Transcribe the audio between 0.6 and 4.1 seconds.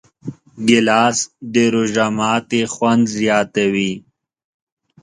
ګیلاس د روژه ماتي خوند زیاتوي.